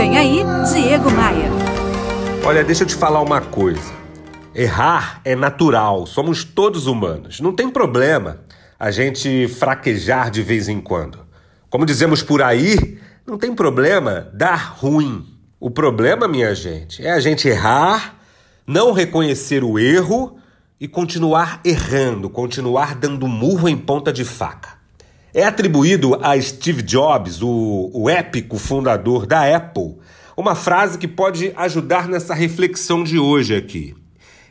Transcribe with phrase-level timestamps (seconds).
[0.00, 0.42] Vem aí,
[0.72, 1.50] Diego Maia.
[2.42, 3.92] Olha, deixa eu te falar uma coisa.
[4.54, 7.38] Errar é natural, somos todos humanos.
[7.38, 8.40] Não tem problema
[8.78, 11.18] a gente fraquejar de vez em quando.
[11.68, 15.22] Como dizemos por aí, não tem problema dar ruim.
[15.60, 18.14] O problema, minha gente, é a gente errar,
[18.66, 20.38] não reconhecer o erro
[20.80, 24.79] e continuar errando, continuar dando murro em ponta de faca.
[25.32, 29.96] É atribuído a Steve Jobs, o, o épico fundador da Apple,
[30.36, 33.94] uma frase que pode ajudar nessa reflexão de hoje aqui.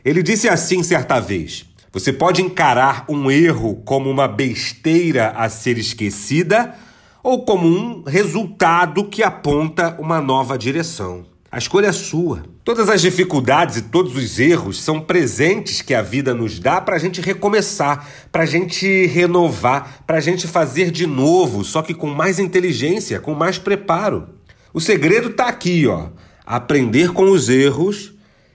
[0.02, 5.76] Ele disse assim certa vez: Você pode encarar um erro como uma besteira a ser
[5.76, 6.74] esquecida
[7.22, 11.29] ou como um resultado que aponta uma nova direção.
[11.52, 12.44] A escolha é sua.
[12.62, 16.94] Todas as dificuldades e todos os erros são presentes que a vida nos dá para
[16.94, 21.92] a gente recomeçar, para a gente renovar, para a gente fazer de novo, só que
[21.92, 24.28] com mais inteligência, com mais preparo.
[24.72, 26.10] O segredo está aqui, ó.
[26.46, 28.12] Aprender com os erros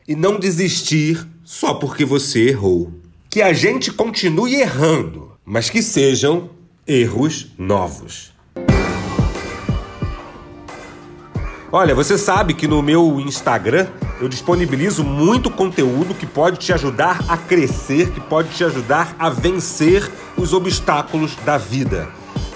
[0.07, 2.93] e não desistir só porque você errou.
[3.29, 6.49] Que a gente continue errando, mas que sejam
[6.87, 8.34] erros novos.
[11.71, 13.87] Olha, você sabe que no meu Instagram
[14.21, 19.29] eu disponibilizo muito conteúdo que pode te ajudar a crescer, que pode te ajudar a
[19.29, 22.07] vencer os obstáculos da vida.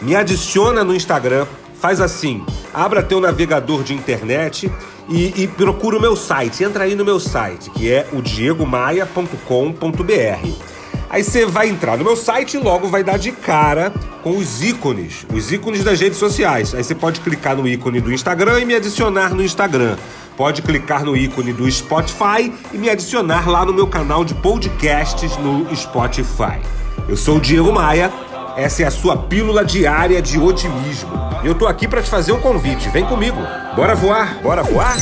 [0.01, 1.45] Me adiciona no Instagram,
[1.79, 4.71] faz assim, abra teu navegador de internet
[5.09, 6.63] e, e procura o meu site.
[6.63, 10.78] Entra aí no meu site, que é o diegomaia.com.br.
[11.09, 14.61] Aí você vai entrar no meu site e logo vai dar de cara com os
[14.61, 16.75] ícones, os ícones das redes sociais.
[16.75, 19.97] Aí você pode clicar no ícone do Instagram e me adicionar no Instagram.
[20.37, 25.35] Pode clicar no ícone do Spotify e me adicionar lá no meu canal de podcasts
[25.37, 26.61] no Spotify.
[27.07, 28.11] Eu sou o Diego Maia,
[28.55, 31.11] essa é a sua pílula diária de otimismo.
[31.43, 32.87] E eu tô aqui para te fazer um convite.
[32.89, 33.37] Vem comigo.
[33.75, 34.39] Bora voar?
[34.43, 34.95] Bora voar?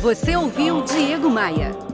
[0.00, 1.93] Você ouviu Diego Maia.